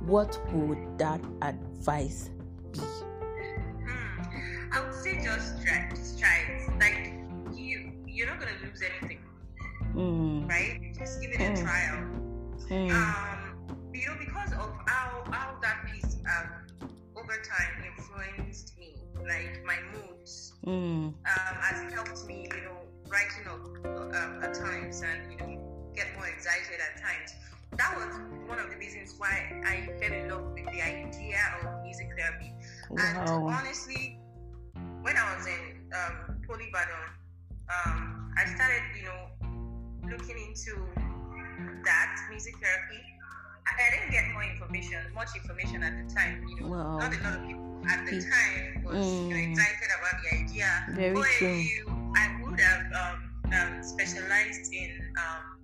what 0.07 0.41
would 0.51 0.97
that 0.97 1.21
advice 1.43 2.31
be? 2.71 2.79
Hmm. 2.79 4.73
I 4.73 4.81
would 4.83 4.95
say 4.95 5.21
just 5.23 5.61
try, 5.63 5.91
just 5.93 6.17
try 6.17 6.37
it. 6.49 6.79
Like 6.79 7.13
you, 7.55 7.91
you're 8.07 8.25
not 8.25 8.39
gonna 8.39 8.51
lose 8.65 8.81
anything, 8.81 9.19
mm. 9.93 10.49
right? 10.49 10.95
Just 10.97 11.21
give 11.21 11.29
it 11.33 11.39
mm. 11.39 11.53
a 11.53 11.61
trial. 11.61 12.07
Mm. 12.67 12.91
Um, 12.91 13.77
you 13.93 14.07
know, 14.07 14.15
because 14.17 14.53
of 14.53 14.73
how 14.87 15.23
how 15.29 15.55
that 15.61 15.85
piece 15.85 16.17
um 16.25 16.58
over 17.29 17.41
time 17.43 17.83
influenced 17.85 18.77
me, 18.79 18.95
like 19.21 19.63
my 19.63 19.77
moods, 19.93 20.53
mm. 20.65 20.71
um, 20.71 21.13
has 21.25 21.93
helped 21.93 22.25
me, 22.25 22.47
you 22.55 22.61
know, 22.63 22.79
writing 23.07 23.45
up 23.47 23.61
um, 23.85 24.43
at 24.43 24.53
times 24.55 25.01
and, 25.01 25.31
you 25.31 25.37
know, 25.37 25.91
get 25.93 26.07
more 26.15 26.27
excited 26.27 26.79
at 26.81 26.99
times. 26.99 27.35
That 27.77 27.95
was 27.95 28.15
one 28.47 28.57
of 28.57 28.71
the 28.71 28.77
reasons 28.77 29.13
why 29.19 29.61
I 29.63 29.89
fell 30.01 30.11
in 30.11 30.29
love 30.29 30.53
with 30.53 30.65
the 30.65 30.81
idea 30.81 31.37
of 31.61 31.83
music 31.83 32.09
therapy. 32.17 32.51
Wow. 32.89 32.97
And 32.99 33.29
honestly, 33.29 34.19
when 35.01 35.15
I 35.15 35.35
was 35.35 35.45
in 35.45 35.91
um, 35.93 36.35
um, 37.69 38.31
I 38.35 38.45
started, 38.45 38.81
you 38.97 39.05
know, 39.05 40.17
looking 40.17 40.35
into 40.47 40.81
that 41.85 42.15
music 42.31 42.55
therapy 42.59 43.08
I 43.65 43.95
didn't 43.95 44.11
get 44.11 44.31
more 44.33 44.43
information, 44.43 44.99
much 45.15 45.29
information 45.35 45.83
at 45.83 46.07
the 46.07 46.13
time. 46.13 46.45
You 46.47 46.61
know, 46.61 46.67
wow. 46.69 46.99
not 46.99 47.13
a 47.13 47.23
lot 47.23 47.39
of 47.39 47.47
people 47.47 47.69
at 47.87 48.05
the 48.05 48.21
time 48.21 48.83
was 48.83 48.95
mm. 48.95 49.23
you 49.23 49.29
know, 49.29 49.35
mm. 49.35 49.51
excited 49.51 49.89
about 49.97 50.15
the 50.23 50.37
idea. 50.37 50.85
Very 50.91 51.13
but 51.15 51.25
true. 51.37 51.47
You, 51.47 52.13
I 52.15 52.41
would 52.43 52.59
have 52.59 52.85
um, 52.93 53.29
um, 53.53 53.83
specialized 53.83 54.73
in 54.73 55.13
um, 55.17 55.59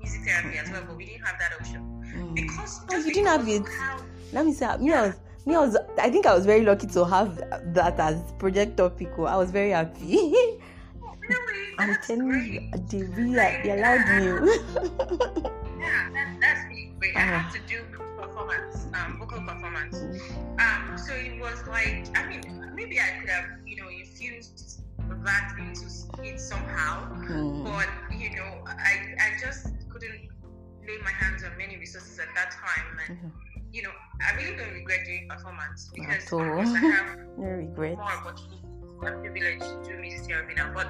music 0.00 0.22
therapy 0.24 0.58
as 0.58 0.70
well, 0.70 0.84
but 0.86 0.96
we 0.96 1.06
didn't 1.06 1.24
have 1.24 1.38
that 1.38 1.52
option 1.60 1.82
mm. 2.14 2.34
because 2.34 2.80
oh, 2.90 2.96
you 2.96 3.12
didn't 3.12 3.26
have 3.26 3.48
it. 3.48 3.62
How, 3.78 4.00
Let 4.32 4.46
me 4.46 4.52
say, 4.52 4.76
me, 4.78 4.92
I 4.92 5.08
was, 5.08 5.14
me, 5.46 5.54
I 5.54 5.60
was, 5.60 5.76
I 5.98 6.10
think 6.10 6.26
I 6.26 6.34
was 6.34 6.46
very 6.46 6.64
lucky 6.64 6.86
to 6.88 7.04
have 7.04 7.36
that 7.74 7.98
as 7.98 8.32
project 8.38 8.76
topic. 8.76 9.10
I 9.18 9.36
was 9.36 9.50
very 9.50 9.70
happy. 9.70 10.30
I'm 11.78 11.96
telling 12.04 12.28
you, 12.28 12.70
they 12.88 13.02
really, 13.02 13.70
allowed 13.70 14.04
me. 14.08 14.24
yeah, 15.78 16.10
that, 16.12 16.36
that's 16.40 16.67
but 17.14 17.22
I 17.22 17.26
had 17.26 17.52
to 17.52 17.60
do 17.66 17.82
performance, 18.20 18.86
um, 18.94 19.18
vocal 19.18 19.40
performance. 19.40 19.96
Um, 20.58 20.98
so 20.98 21.14
it 21.14 21.40
was 21.40 21.66
like, 21.66 22.06
I 22.16 22.26
mean, 22.26 22.72
maybe 22.74 22.98
I 23.00 23.20
could 23.20 23.30
have, 23.30 23.44
you 23.66 23.76
know, 23.76 23.88
infused 23.88 24.82
that 25.24 25.54
into 25.58 25.86
it 26.22 26.40
somehow, 26.40 27.08
mm. 27.14 27.64
but 27.64 27.88
you 28.16 28.36
know, 28.36 28.64
I 28.66 29.14
I 29.18 29.40
just 29.40 29.66
couldn't 29.88 30.28
lay 30.86 30.98
my 31.02 31.10
hands 31.10 31.44
on 31.44 31.56
many 31.56 31.76
resources 31.76 32.18
at 32.18 32.28
that 32.34 32.50
time, 32.50 32.98
and 33.06 33.18
mm-hmm. 33.18 33.28
you 33.72 33.82
know, 33.82 33.90
I 34.20 34.36
really 34.36 34.56
don't 34.56 34.72
regret 34.72 35.00
doing 35.06 35.28
performance 35.28 35.90
because 35.94 36.24
of 36.24 36.30
course 36.30 36.70
I 36.70 36.78
have 36.78 37.18
no 37.38 37.46
regret. 37.46 37.96
more 37.96 38.04
opportunity 38.04 38.60
and 39.02 39.22
privilege 39.22 39.60
to 39.60 39.82
do 39.84 39.98
music 39.98 40.26
therapy 40.28 40.54
now, 40.54 40.72
but 40.74 40.88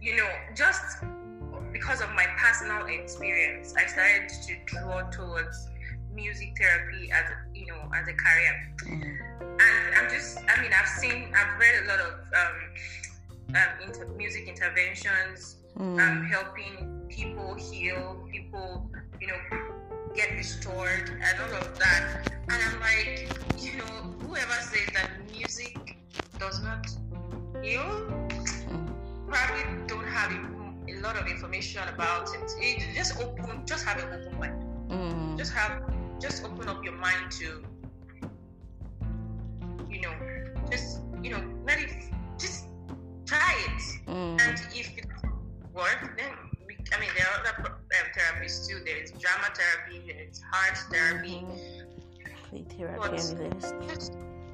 you 0.00 0.16
know, 0.16 0.28
just 0.54 1.02
because 1.72 2.00
of 2.00 2.10
my 2.14 2.26
personal 2.38 2.86
experience, 2.86 3.74
I 3.76 3.86
started 3.86 4.28
to 4.28 4.54
draw 4.66 5.02
towards 5.10 5.68
music 6.12 6.54
therapy 6.58 7.10
as 7.12 7.24
a, 7.30 7.58
you 7.58 7.66
know 7.66 7.80
as 7.94 8.08
a 8.08 8.12
career. 8.12 8.74
Mm. 8.86 9.18
And 9.40 9.94
I'm 9.94 10.10
just, 10.10 10.38
I 10.48 10.62
mean, 10.62 10.72
I've 10.72 10.88
seen, 10.88 11.32
I've 11.34 11.58
read 11.58 11.84
a 11.84 11.88
lot 11.88 12.00
of 12.00 12.12
um, 12.34 13.56
um, 13.56 13.86
inter- 13.86 14.08
music 14.16 14.48
interventions, 14.48 15.56
mm. 15.78 16.00
um, 16.00 16.24
helping 16.24 17.06
people 17.08 17.54
heal, 17.54 18.26
people, 18.30 18.90
you 19.20 19.28
know, 19.28 19.34
get 20.14 20.30
restored, 20.32 21.10
and 21.10 21.40
all 21.40 21.60
of 21.60 21.78
that. 21.78 22.30
And 22.48 22.62
I'm 22.62 22.80
like, 22.80 23.28
you 23.58 23.76
know, 23.76 24.14
whoever 24.26 24.52
says 24.52 24.88
that 24.94 25.10
music 25.30 25.98
does 26.38 26.62
not 26.62 26.86
heal, 27.62 28.28
probably 29.28 29.86
don't 29.86 30.06
have 30.06 30.32
it 30.32 30.59
a 31.00 31.02
lot 31.02 31.16
of 31.16 31.26
information 31.26 31.82
about 31.88 32.28
it. 32.34 32.52
it 32.58 32.94
just 32.94 33.18
open, 33.20 33.62
just 33.66 33.84
have 33.84 33.98
an 34.02 34.20
open 34.20 34.38
mind. 34.38 34.64
Mm. 34.88 35.38
Just 35.38 35.52
have, 35.54 35.82
just 36.20 36.44
open 36.44 36.68
up 36.68 36.84
your 36.84 36.94
mind 36.94 37.30
to, 37.32 37.64
you 39.88 40.00
know, 40.02 40.12
just 40.70 41.00
you 41.22 41.30
know, 41.30 41.42
let 41.66 41.78
it, 41.78 41.92
just 42.38 42.66
try 43.26 43.54
it. 43.66 44.10
Mm. 44.10 44.40
And 44.40 44.60
if 44.74 44.98
it 44.98 45.06
works, 45.72 46.08
then 46.16 46.32
we, 46.66 46.76
I 46.94 47.00
mean, 47.00 47.10
there 47.16 47.26
are 47.26 47.40
other 47.40 47.70
um, 47.70 47.76
therapies 48.16 48.68
too. 48.68 48.80
There's 48.84 49.10
drama 49.12 49.48
therapy, 49.54 50.12
there's 50.12 50.42
art 50.52 50.78
therapy. 50.90 51.42
Mm-hmm. 51.42 52.76
Therapy 52.76 52.98
but 52.98 53.12
just, 53.12 53.36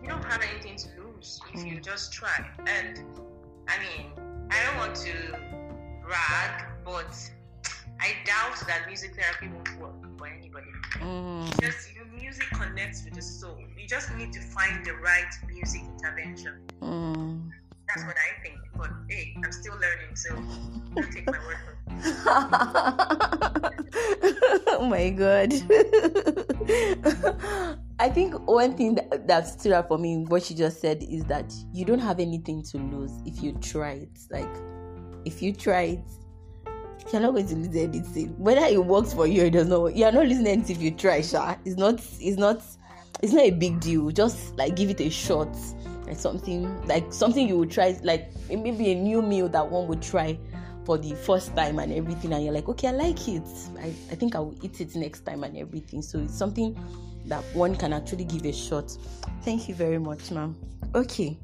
you 0.03 0.09
don't 0.09 0.25
have 0.25 0.43
anything 0.53 0.77
to 0.77 0.89
lose 1.01 1.41
if 1.55 1.61
mm. 1.61 1.73
you 1.73 1.81
just 1.81 2.13
try. 2.13 2.35
And 2.67 3.03
I 3.69 3.79
mean, 3.79 4.13
I 4.51 4.63
don't 4.65 4.77
want 4.77 4.95
to 4.97 5.66
but 6.85 7.31
I 8.01 8.15
doubt 8.25 8.59
that 8.67 8.87
music 8.87 9.15
therapy 9.17 9.49
won't 9.55 9.79
work 9.81 10.19
for 10.19 10.27
anybody. 10.27 10.67
Mm. 11.01 11.49
Just 11.61 11.95
you 11.95 12.05
know, 12.05 12.11
music 12.21 12.49
connects 12.53 13.05
with 13.05 13.15
the 13.15 13.23
soul. 13.23 13.57
You 13.77 13.87
just 13.87 14.13
need 14.17 14.33
to 14.33 14.41
find 14.41 14.85
the 14.85 14.95
right 14.95 15.33
music 15.49 15.83
intervention. 15.83 16.55
Mm. 16.83 17.51
That's 17.89 18.05
what 18.07 18.17
I 18.17 18.43
think. 18.43 18.57
But 18.77 18.91
hey, 19.09 19.37
I'm 19.43 19.53
still 19.53 19.75
learning, 19.75 20.15
so 20.15 20.35
don't 20.95 21.11
take 21.13 21.27
my 21.27 21.39
word 21.47 21.57
for 21.65 21.73
it. 21.73 21.77
oh 24.69 24.87
my 24.89 25.11
god. 25.11 25.53
I 27.99 28.11
think 28.11 28.35
one 28.47 28.77
thing 28.77 28.97
that, 28.97 29.27
that 29.27 29.49
stood 29.49 29.73
out 29.73 29.89
for 29.89 29.97
me, 29.97 30.27
what 30.29 30.43
she 30.43 30.55
just 30.55 30.81
said, 30.81 31.03
is 31.03 31.25
that 31.25 31.55
you 31.73 31.87
don't 31.87 31.99
have 31.99 32.21
anything 32.21 32.63
to 32.65 32.77
lose 32.77 33.13
if 33.25 33.43
you 33.43 33.53
try 33.55 33.93
it. 33.93 34.19
Like, 34.31 34.55
if 35.27 35.43
you 35.43 35.53
try 35.53 35.83
it, 35.83 36.01
you're 37.13 37.21
not 37.21 37.33
going 37.33 37.47
to 37.49 37.57
lose 37.57 37.77
anything. 37.77 38.29
Whether 38.39 38.65
it 38.65 38.85
works 38.85 39.13
for 39.13 39.27
you 39.27 39.43
or 39.43 39.45
it 39.47 39.51
does 39.51 39.67
not, 39.67 39.97
you're 39.97 40.13
not 40.13 40.27
losing 40.27 40.47
anything 40.47 40.77
if 40.77 40.83
you 40.83 40.91
try. 40.93 41.21
Sha, 41.21 41.57
it's 41.65 41.77
not, 41.77 42.01
it's 42.21 42.39
not, 42.39 42.63
it's 43.23 43.33
not 43.33 43.45
a 43.45 43.51
big 43.51 43.81
deal. 43.81 44.11
Just 44.11 44.57
like 44.57 44.77
give 44.77 44.91
it 44.91 45.01
a 45.01 45.11
shot, 45.11 45.55
like 46.07 46.19
something, 46.19 46.87
like 46.87 47.13
something 47.13 47.47
you 47.47 47.59
would 47.59 47.71
try, 47.71 47.99
like 48.03 48.31
maybe 48.49 48.93
a 48.93 48.95
new 48.95 49.21
meal 49.21 49.49
that 49.49 49.71
one 49.71 49.87
would 49.89 50.03
try 50.03 50.39
for 50.87 50.97
the 50.97 51.15
first 51.17 51.55
time 51.57 51.81
and 51.81 51.93
everything 51.93 52.33
and 52.33 52.45
you're 52.45 52.55
like 52.55 52.69
okay 52.69 52.87
i 52.87 52.93
like 52.93 53.27
it 53.27 53.43
I, 53.81 53.87
I 53.87 54.15
think 54.15 54.37
i 54.37 54.39
will 54.39 54.55
eat 54.63 54.81
it 54.81 54.95
next 54.95 55.27
time 55.27 55.43
and 55.43 55.57
everything 55.57 56.01
so 56.01 56.21
it's 56.21 56.39
something 56.39 56.79
that 57.25 57.43
one 57.55 57.75
can 57.75 57.93
actually 57.93 58.25
give 58.25 58.45
a 58.45 58.53
shot 58.53 58.97
thank 59.43 59.69
you 59.69 59.75
very 59.75 59.99
much 59.99 60.31
ma'am 60.31 60.55
okay 60.95 61.37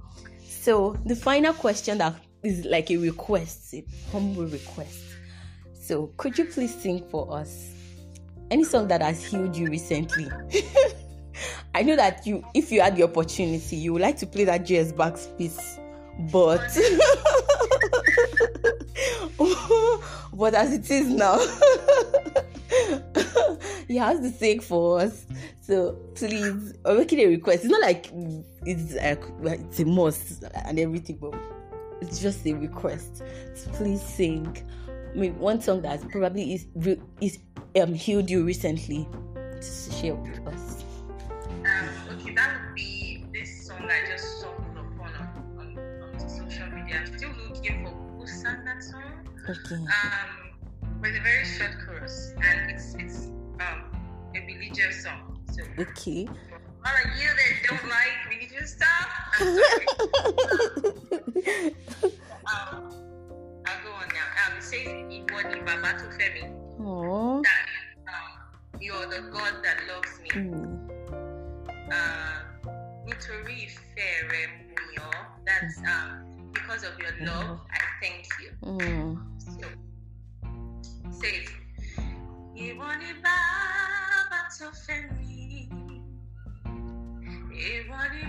so 0.49 0.97
the 1.07 1.17
final 1.17 1.53
question 1.53 1.99
that 1.99 2.15
is 2.43 2.65
like 2.65 2.91
a 2.91 2.97
request 2.97 3.75
a 3.75 3.85
humble 4.11 4.47
request 4.47 5.01
so 5.75 6.09
could 6.17 6.37
you 6.39 6.45
please 6.45 6.75
sing 6.75 7.05
for 7.11 7.33
us 7.37 7.71
any 8.51 8.65
song 8.65 8.89
that 8.89 9.01
has 9.03 9.25
healed 9.25 9.57
you 9.57 9.69
recently 9.69 10.29
i 11.75 11.83
know 11.83 11.97
that 11.97 12.27
you 12.27 12.45
if 12.55 12.71
you 12.71 12.81
had 12.81 12.97
the 12.97 13.03
opportunity 13.03 13.77
you 13.77 13.93
would 13.93 14.03
like 14.03 14.17
to 14.17 14.27
play 14.27 14.45
that 14.45 14.63
js 14.63 14.97
Bach's 14.97 15.29
piece 15.39 15.79
but 16.31 16.61
but 20.35 20.55
as 20.55 20.73
it 20.73 20.91
is 20.91 21.09
now, 21.09 21.39
he 23.89 23.97
has 23.97 24.21
to 24.21 24.31
sing 24.31 24.61
for 24.61 25.01
us. 25.01 25.27
So 25.61 25.93
please, 26.15 26.75
I'm 26.85 26.99
making 26.99 27.21
a 27.21 27.27
request. 27.27 27.65
It's 27.65 27.71
not 27.71 27.81
like 27.81 28.11
it's 28.67 28.95
like 29.41 29.61
it's 29.61 29.81
a 29.81 29.85
must 29.85 30.45
and 30.65 30.79
everything, 30.79 31.17
but 31.17 31.35
it's 32.03 32.19
just 32.21 32.47
a 32.47 32.53
request. 32.55 33.23
So 33.55 33.71
please 33.73 34.03
sing. 34.03 34.57
I 35.13 35.17
mean, 35.17 35.39
one 35.39 35.61
song 35.61 35.83
that 35.83 36.01
probably 36.11 36.55
is 36.55 36.67
is 37.21 37.39
um 37.81 37.95
healed 37.95 38.29
you 38.31 38.45
recently 38.45 39.09
to 39.61 39.93
share 39.93 40.15
with 40.15 40.47
us. 40.49 40.85
Um, 41.65 41.89
okay, 42.19 42.35
that 42.35 42.61
would 42.67 42.75
be 42.75 43.25
this 43.33 43.67
song 43.67 43.89
I 43.89 44.07
just 44.11 44.41
saw 44.41 44.51
upon 44.51 45.13
on, 45.15 45.29
on, 45.59 45.79
on 46.03 46.19
social 46.29 46.67
media. 46.75 47.05
I'm 47.07 47.17
still 47.19 47.31
looking 47.49 47.85
for 47.85 47.91
who 48.19 48.27
sang 48.27 48.65
that 48.65 48.83
song. 48.83 49.29
Okay. 49.49 49.75
Um, 49.77 51.01
with 51.01 51.15
a 51.17 51.21
very 51.21 51.45
short 51.45 51.73
chorus, 51.87 52.35
and 52.43 52.71
it's 52.71 52.95
it's 52.95 53.27
um 53.61 53.85
a 54.35 54.41
religious 54.47 55.03
song. 55.05 55.39
So 55.53 55.63
Okay. 55.79 56.27
all 56.85 56.93
of 57.05 57.11
you 57.21 57.29
that 57.29 57.53
don't 57.69 57.89
like 57.89 58.17
religious 58.31 58.73
stuff, 58.73 59.09
I'm 59.39 59.59
sorry. 59.59 60.93
um. 61.47 62.91
Um, 63.67 63.83
Baba 65.65 65.99
to 65.99 66.07
Femi 66.19 66.45
Oh. 66.81 67.39
um, 67.39 67.45
you're 68.81 69.07
the 69.07 69.31
God 69.31 69.55
that 69.63 69.79
loves 69.89 70.21
me. 70.23 70.29
Mm. 70.31 70.91
Uh, 71.93 72.43
mú 73.07 73.15
mi. 73.47 73.69
That's 75.47 75.79
um 75.87 76.33
because 76.53 76.85
of 76.85 76.99
your 76.99 77.15
love, 77.27 77.61
I 77.71 77.81
thank 78.01 78.27
you. 78.41 78.51
Mm. 78.63 79.19
So, 79.39 79.67
says, 81.21 81.49
Ìwọ 82.57 82.89
ni 83.01 83.11
bàbá 83.25 84.41
tó 84.59 84.67
fẹ́ 84.87 85.01
mi. 85.17 85.69
Ìwọ 87.73 87.99
ni 88.13 88.23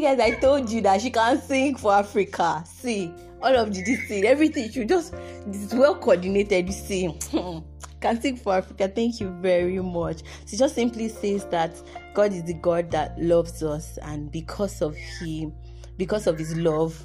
guys, 0.00 0.18
I 0.20 0.32
told 0.32 0.70
you 0.70 0.80
that 0.82 1.00
she 1.00 1.10
can 1.10 1.40
sing 1.40 1.76
for 1.76 1.92
Africa. 1.92 2.64
See, 2.66 3.12
all 3.42 3.54
of 3.56 3.72
the 3.72 3.82
this 3.82 4.06
thing, 4.06 4.24
everything, 4.24 4.70
she 4.70 4.84
just 4.84 5.14
it's 5.46 5.72
well 5.74 5.94
coordinated. 5.94 6.66
You 6.66 6.72
see, 6.72 7.18
can 8.00 8.20
sing 8.20 8.36
for 8.36 8.54
Africa. 8.54 8.88
Thank 8.88 9.20
you 9.20 9.30
very 9.40 9.80
much. 9.80 10.22
She 10.46 10.56
just 10.56 10.74
simply 10.74 11.08
says 11.08 11.46
that 11.46 11.80
God 12.14 12.32
is 12.32 12.44
the 12.44 12.54
God 12.54 12.90
that 12.90 13.20
loves 13.20 13.62
us, 13.62 13.98
and 13.98 14.30
because 14.30 14.82
of 14.82 14.96
Him, 14.96 15.52
because 15.96 16.26
of 16.26 16.38
His 16.38 16.56
love, 16.56 17.02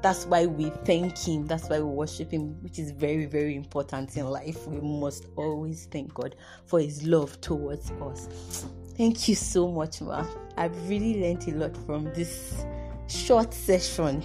that's 0.00 0.26
why 0.26 0.46
we 0.46 0.70
thank 0.84 1.18
him 1.18 1.44
that's 1.46 1.68
why 1.68 1.78
we 1.78 1.84
worship 1.84 2.30
him 2.30 2.54
which 2.62 2.78
is 2.78 2.92
very 2.92 3.26
very 3.26 3.56
important 3.56 4.16
in 4.16 4.26
life 4.26 4.66
we 4.68 4.80
must 4.80 5.26
always 5.36 5.86
thank 5.86 6.14
god 6.14 6.36
for 6.66 6.80
his 6.80 7.04
love 7.04 7.40
towards 7.40 7.90
us 7.90 8.66
thank 8.98 9.28
you 9.28 9.34
so 9.34 9.68
much 9.68 10.02
ma 10.02 10.26
i've 10.58 10.88
really 10.88 11.22
learned 11.22 11.48
a 11.48 11.52
lot 11.52 11.76
from 11.86 12.04
this 12.12 12.64
short 13.06 13.54
session 13.54 14.22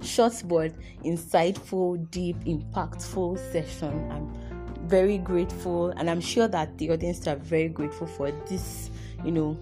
short 0.00 0.40
but 0.46 0.72
insightful 1.04 2.08
deep 2.10 2.36
impactful 2.44 3.36
session 3.50 4.08
i'm 4.12 4.32
very 4.88 5.18
grateful 5.18 5.90
and 5.96 6.08
i'm 6.08 6.20
sure 6.20 6.46
that 6.46 6.76
the 6.78 6.90
audience 6.90 7.26
are 7.26 7.36
very 7.36 7.68
grateful 7.68 8.06
for 8.06 8.30
this 8.46 8.90
you 9.24 9.32
know 9.32 9.56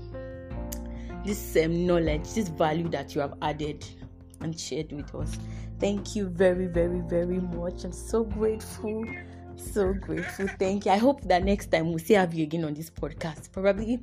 this 1.25 1.57
um, 1.57 1.87
knowledge 1.87 2.33
this 2.35 2.49
value 2.49 2.89
that 2.89 3.15
you 3.15 3.23
have 3.23 3.35
added 3.41 3.87
and 4.41 4.59
shared 4.59 4.93
with 4.93 5.15
us. 5.15 5.39
Thank 5.79 6.15
you 6.17 6.27
very, 6.29 6.67
very, 6.67 7.01
very 7.01 7.41
much. 7.41 7.85
I'm 7.85 7.93
so 7.93 8.25
grateful. 8.25 9.05
So 9.57 9.93
grateful. 9.93 10.49
Thank 10.59 10.87
you. 10.87 10.93
I 10.93 10.97
hope 10.97 11.23
that 11.23 11.45
next 11.45 11.71
time 11.71 11.89
we'll 11.89 11.99
see 11.99 12.15
have 12.15 12.35
you 12.35 12.45
again 12.45 12.65
on 12.65 12.75
this 12.75 12.91
podcast. 12.91 13.53
Probably 13.53 14.01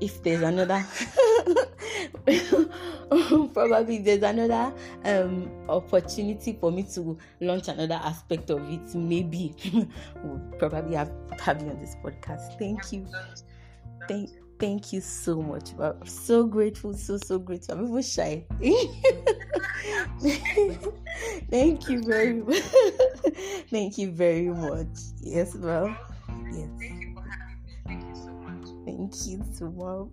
if 0.00 0.22
there's 0.22 0.42
another 0.42 0.84
probably 3.52 3.98
there's 3.98 4.22
another 4.22 4.74
um 5.04 5.50
opportunity 5.68 6.56
for 6.60 6.70
me 6.70 6.82
to 6.82 7.16
launch 7.40 7.68
another 7.68 8.00
aspect 8.02 8.50
of 8.50 8.60
it 8.70 8.94
maybe 8.94 9.54
we'll 10.22 10.38
probably 10.58 10.96
have 10.96 11.10
have 11.40 11.62
you 11.62 11.68
on 11.68 11.80
this 11.80 11.96
podcast. 12.02 12.58
Thank 12.58 12.92
you. 12.92 13.06
Thank 14.08 14.30
thank 14.58 14.92
you 14.92 15.00
so 15.00 15.40
much. 15.42 15.70
I'm 15.78 16.06
so 16.06 16.44
grateful 16.44 16.94
so 16.94 17.16
so 17.18 17.38
grateful. 17.38 17.78
I'm 17.78 17.86
even 17.86 18.02
shy. 18.02 18.44
Thank 21.50 21.88
you 21.88 22.02
very 22.02 22.34
much. 22.34 22.62
Thank 23.70 23.98
you 23.98 24.10
very 24.10 24.48
much. 24.48 24.88
Yes 25.20 25.54
well 25.54 25.96
yes 26.52 27.02
Thank 28.86 29.26
you 29.26 29.42
much. 29.52 30.10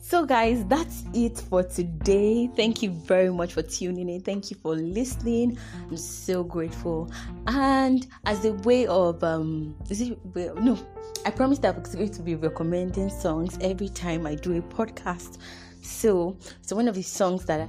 So, 0.00 0.24
guys, 0.24 0.64
that's 0.64 1.04
it 1.12 1.38
for 1.38 1.62
today. 1.62 2.48
Thank 2.56 2.82
you 2.82 2.92
very 2.92 3.30
much 3.30 3.52
for 3.52 3.60
tuning 3.60 4.08
in. 4.08 4.22
Thank 4.22 4.50
you 4.50 4.56
for 4.56 4.74
listening. 4.74 5.58
I'm 5.90 5.98
so 5.98 6.44
grateful. 6.44 7.10
And 7.46 8.06
as 8.24 8.44
a 8.46 8.54
way 8.54 8.86
of 8.86 9.22
um, 9.22 9.76
is 9.90 10.00
it 10.00 10.18
no? 10.34 10.78
I 11.26 11.30
promised 11.30 11.60
that 11.62 11.74
I 11.74 11.78
was 11.78 11.94
going 11.94 12.10
to 12.10 12.22
be 12.22 12.36
recommending 12.36 13.10
songs 13.10 13.58
every 13.60 13.90
time 13.90 14.26
I 14.26 14.36
do 14.36 14.56
a 14.56 14.62
podcast. 14.62 15.38
So, 15.82 16.38
so 16.62 16.76
one 16.76 16.88
of 16.88 16.94
the 16.94 17.02
songs 17.02 17.44
that 17.46 17.68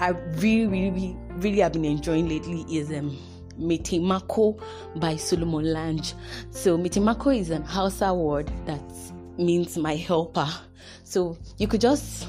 I 0.00 0.08
really, 0.08 0.66
really, 0.66 0.90
really, 0.90 1.16
really 1.36 1.60
have 1.60 1.74
been 1.74 1.84
enjoying 1.84 2.28
lately 2.28 2.64
is 2.68 2.90
um 2.90 3.16
Mai 3.58 3.78
Taimako 3.78 4.60
by 4.96 5.16
Solomon 5.16 5.72
Lange. 5.72 6.14
So 6.50 6.76
Mai 6.76 6.88
Taimako 6.88 7.38
is 7.38 7.50
an 7.50 7.62
Hausa 7.64 8.12
word 8.14 8.50
that 8.66 8.82
means 9.38 9.76
my 9.76 9.96
helper. 9.96 10.48
So 11.04 11.36
you 11.58 11.68
could 11.68 11.80
just 11.80 12.26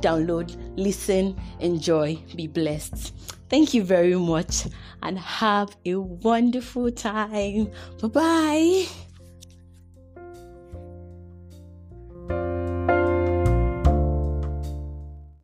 download, 0.00 0.56
listen, 0.76 1.36
enjoy, 1.60 2.16
be 2.36 2.46
blessed. 2.46 3.14
Thank 3.48 3.74
you 3.74 3.82
very 3.82 4.14
much 4.14 4.66
and 5.02 5.18
have 5.18 5.76
a 5.86 5.96
wonderful 5.96 6.90
time. 6.90 7.70
Bye 8.00 8.08
bye. 8.08 9.07